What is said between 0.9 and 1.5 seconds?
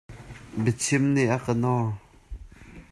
nih a